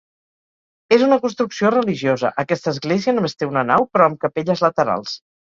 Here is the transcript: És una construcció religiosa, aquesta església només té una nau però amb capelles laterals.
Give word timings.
És 0.97 1.03
una 1.07 1.19
construcció 1.25 1.71
religiosa, 1.75 2.33
aquesta 2.45 2.73
església 2.77 3.15
només 3.19 3.39
té 3.43 3.51
una 3.53 3.67
nau 3.73 3.89
però 3.93 4.09
amb 4.11 4.21
capelles 4.27 4.69
laterals. 4.69 5.17